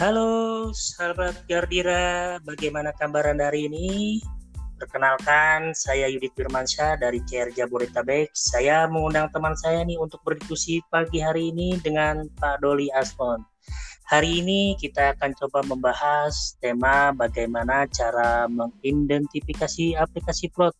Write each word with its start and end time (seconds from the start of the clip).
Halo 0.00 0.72
sahabat 0.72 1.44
Gardira, 1.44 2.40
bagaimana 2.40 2.88
kabar 2.96 3.28
Anda 3.28 3.52
hari 3.52 3.68
ini? 3.68 4.16
Perkenalkan, 4.80 5.76
saya 5.76 6.08
Yudit 6.08 6.32
Firmansyah 6.40 6.96
dari 6.96 7.20
CR 7.28 7.52
Jabodetabek. 7.52 8.32
Saya 8.32 8.88
mengundang 8.88 9.28
teman 9.28 9.52
saya 9.60 9.84
nih 9.84 10.00
untuk 10.00 10.24
berdiskusi 10.24 10.80
pagi 10.88 11.20
hari 11.20 11.52
ini 11.52 11.76
dengan 11.84 12.32
Pak 12.40 12.64
Doli 12.64 12.88
Asmon. 12.96 13.44
Hari 14.08 14.40
ini 14.40 14.72
kita 14.80 15.20
akan 15.20 15.36
coba 15.36 15.68
membahas 15.68 16.56
tema 16.64 17.12
bagaimana 17.12 17.84
cara 17.92 18.48
mengidentifikasi 18.48 20.00
aplikasi 20.00 20.48
plot. 20.56 20.72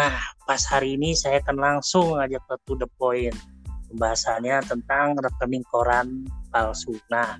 Nah, 0.00 0.16
pas 0.48 0.64
hari 0.64 0.96
ini 0.96 1.12
saya 1.12 1.44
akan 1.44 1.60
langsung 1.60 2.16
ngajak 2.16 2.40
ke 2.48 2.56
to 2.64 2.72
the 2.80 2.88
point. 2.96 3.36
Pembahasannya 3.92 4.64
tentang 4.64 5.12
rekening 5.20 5.60
koran 5.68 6.24
palsu. 6.48 6.96
Nah, 7.12 7.36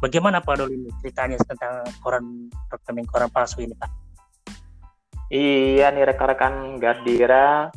bagaimana 0.00 0.40
Pak 0.40 0.64
Doli 0.64 0.88
ceritanya 1.04 1.36
tentang 1.44 1.84
koran 2.00 2.48
rekening 2.72 3.06
koran 3.06 3.30
palsu 3.30 3.62
ini, 3.62 3.76
Pak? 3.76 3.90
Iya 5.28 5.92
nih 5.92 6.08
rekan-rekan 6.08 6.80
Gardira, 6.80 7.68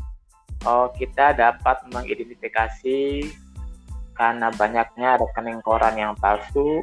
oh, 0.63 0.87
kita 0.95 1.35
dapat 1.35 1.83
mengidentifikasi 1.91 3.27
karena 4.15 4.47
banyaknya 4.55 5.19
rekening 5.19 5.59
koran 5.59 5.99
yang 5.99 6.15
palsu. 6.15 6.79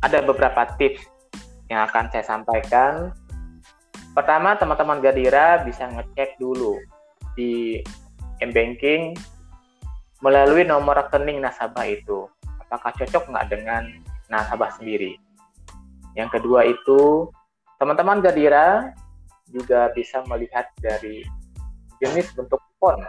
Ada 0.00 0.22
beberapa 0.22 0.78
tips 0.78 1.02
yang 1.66 1.90
akan 1.90 2.06
saya 2.14 2.22
sampaikan. 2.22 3.10
Pertama, 4.14 4.54
teman-teman 4.54 5.02
Gardira 5.02 5.66
bisa 5.66 5.90
ngecek 5.90 6.38
dulu 6.38 6.78
di 7.34 7.82
m-banking 8.38 9.18
melalui 10.22 10.62
nomor 10.62 11.02
rekening 11.02 11.42
nasabah 11.42 11.90
itu. 11.90 12.29
Apakah 12.70 12.94
cocok 12.94 13.34
nggak 13.34 13.46
dengan 13.50 13.90
nasabah 14.30 14.70
sendiri? 14.78 15.18
Yang 16.14 16.38
kedua 16.38 16.70
itu 16.70 17.26
Teman-teman 17.80 18.20
Gadira 18.20 18.92
juga 19.48 19.88
bisa 19.96 20.20
melihat 20.28 20.68
dari 20.84 21.24
jenis 21.96 22.28
bentuk 22.36 22.60
font 22.76 23.00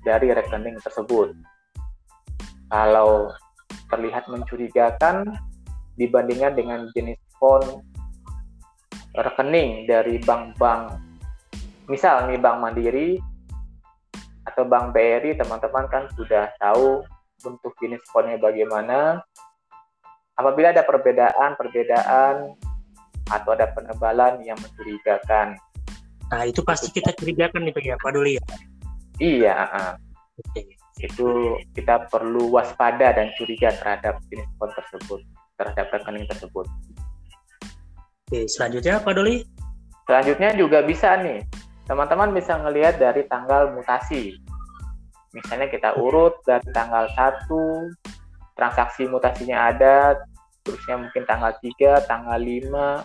dari 0.00 0.32
rekening 0.32 0.80
tersebut. 0.80 1.36
Kalau 2.72 3.28
terlihat 3.92 4.24
mencurigakan 4.32 5.28
dibandingkan 6.00 6.56
dengan 6.56 6.80
jenis 6.96 7.20
font 7.36 7.84
rekening 9.12 9.84
dari 9.84 10.16
bank-bank, 10.24 10.96
misal 11.92 12.32
nih 12.32 12.40
Bank 12.40 12.64
Mandiri 12.64 13.20
atau 14.48 14.64
Bank 14.64 14.96
BRI, 14.96 15.36
teman-teman 15.36 15.84
kan 15.92 16.08
sudah 16.16 16.48
tahu 16.56 17.04
bentuk 17.42 17.72
jenis 17.78 18.02
fontnya 18.10 18.38
bagaimana. 18.38 19.22
Apabila 20.38 20.70
ada 20.70 20.86
perbedaan-perbedaan 20.86 22.54
atau 23.28 23.50
ada 23.52 23.66
penebalan 23.74 24.40
yang 24.46 24.56
mencurigakan. 24.62 25.58
Nah, 26.28 26.42
itu 26.46 26.60
pasti 26.62 26.92
kita 26.94 27.10
curigakan 27.16 27.66
itu 27.66 27.80
ya, 27.82 27.98
Pak 27.98 28.10
Doli 28.14 28.38
ya? 28.38 28.44
Iya, 29.18 29.54
uh, 29.66 29.94
itu 31.02 31.58
kita 31.74 32.06
perlu 32.10 32.54
waspada 32.54 33.14
dan 33.14 33.34
curiga 33.34 33.74
terhadap 33.74 34.22
jenis 34.30 34.46
font 34.58 34.70
tersebut, 34.74 35.20
terhadap 35.58 35.86
rekening 35.90 36.26
tersebut. 36.30 36.66
Oke, 38.28 38.44
selanjutnya 38.46 39.02
Pak 39.02 39.12
Doli? 39.16 39.42
Selanjutnya 40.06 40.50
juga 40.54 40.84
bisa 40.84 41.18
nih, 41.18 41.42
teman-teman 41.88 42.30
bisa 42.30 42.60
ngelihat 42.60 43.00
dari 43.00 43.24
tanggal 43.26 43.72
mutasi. 43.74 44.36
Misalnya 45.36 45.68
kita 45.68 45.98
urut 46.00 46.40
dari 46.48 46.64
tanggal 46.72 47.08
1, 47.12 48.56
transaksi 48.56 49.04
mutasinya 49.06 49.68
ada, 49.70 50.16
terusnya 50.64 50.96
mungkin 50.96 51.22
tanggal 51.28 51.52
3, 51.60 52.04
tanggal 52.08 52.40
5, 52.40 53.04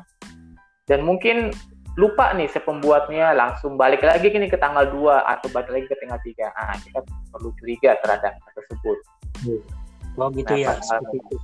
dan 0.87 0.99
mungkin 1.03 1.51
lupa 1.93 2.33
nih 2.33 2.49
sepembuatnya 2.49 3.37
langsung 3.37 3.77
balik 3.77 4.01
lagi 4.01 4.33
gini 4.33 4.49
ke 4.49 4.57
tanggal 4.57 4.89
2 4.89 5.29
atau 5.29 5.47
balik 5.53 5.69
lagi 5.69 5.85
ke 5.85 5.95
tanggal 6.01 6.19
3. 6.19 6.49
Ah, 6.57 6.75
kita 6.81 6.99
perlu 7.29 7.49
curiga 7.61 7.95
terhadap 8.01 8.33
hal 8.33 8.51
tersebut. 8.57 8.97
Oh 10.17 10.29
gitu 10.33 10.53
nah, 10.53 10.77
ya. 10.77 10.99
itu. 11.13 11.37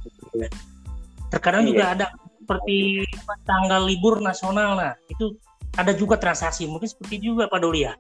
Terkadang 1.30 1.64
iya. 1.66 1.70
juga 1.70 1.86
ada 1.94 2.06
seperti 2.42 3.06
tanggal 3.46 3.82
libur 3.86 4.18
nasional 4.26 4.74
nah, 4.74 4.94
itu 5.06 5.38
ada 5.78 5.94
juga 5.94 6.18
transaksi 6.18 6.66
mungkin 6.66 6.90
seperti 6.90 7.22
juga 7.22 7.46
Pak 7.46 7.60
Doli 7.62 7.86
ya. 7.86 7.94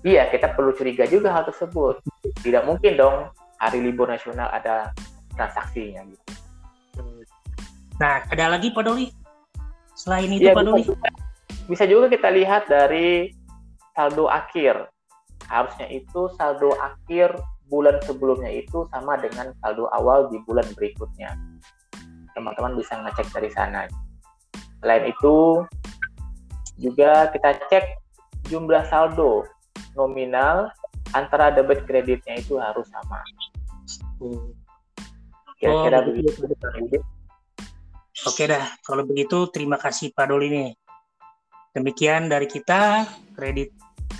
Iya, 0.00 0.32
kita 0.32 0.56
perlu 0.56 0.72
curiga 0.72 1.04
juga 1.04 1.28
hal 1.28 1.44
tersebut. 1.44 2.00
Tidak 2.40 2.64
mungkin 2.64 2.96
dong 2.96 3.28
hari 3.60 3.84
libur 3.84 4.08
nasional 4.08 4.48
ada 4.48 4.96
transaksinya 5.36 6.00
gitu. 6.08 6.24
Nah, 8.00 8.24
ada 8.32 8.56
lagi 8.56 8.72
Pak 8.72 8.80
Doli? 8.80 9.12
Selain 9.92 10.32
itu 10.32 10.48
ya, 10.48 10.56
Pak 10.56 10.64
Doli? 10.64 10.88
Bisa 11.68 11.84
juga 11.84 12.08
kita 12.08 12.32
lihat 12.32 12.64
dari 12.72 13.28
saldo 13.92 14.32
akhir. 14.32 14.88
Harusnya 15.52 15.84
itu 15.92 16.32
saldo 16.40 16.72
akhir 16.80 17.36
bulan 17.68 18.00
sebelumnya 18.08 18.48
itu 18.48 18.88
sama 18.88 19.20
dengan 19.20 19.52
saldo 19.60 19.84
awal 19.92 20.32
di 20.32 20.40
bulan 20.48 20.64
berikutnya. 20.72 21.36
Teman-teman 22.32 22.72
bisa 22.80 22.96
ngecek 23.04 23.28
dari 23.36 23.52
sana. 23.52 23.84
Selain 24.80 25.04
itu, 25.04 25.60
juga 26.80 27.28
kita 27.36 27.60
cek 27.68 27.84
jumlah 28.48 28.88
saldo 28.88 29.44
nominal 30.00 30.72
antara 31.12 31.52
debit 31.52 31.84
kreditnya 31.84 32.40
itu 32.40 32.56
harus 32.56 32.88
sama. 32.88 33.20
Hmm. 34.16 34.56
Kira-kira 35.60 35.98
oh, 36.00 36.04
begitu. 36.08 36.98
Oke 38.24 38.44
dah, 38.48 38.64
kalau 38.84 39.04
begitu 39.04 39.48
terima 39.52 39.76
kasih 39.76 40.12
Pak 40.16 40.32
Doli 40.32 40.48
nih. 40.48 40.70
Demikian 41.76 42.32
dari 42.32 42.48
kita, 42.48 43.04
kredit 43.36 43.72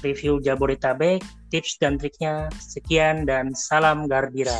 review 0.04 0.40
Jabodetabek, 0.40 1.20
tips 1.48 1.80
dan 1.80 1.96
triknya. 1.96 2.48
Sekian 2.60 3.24
dan 3.24 3.52
salam 3.56 4.08
Gardira. 4.08 4.56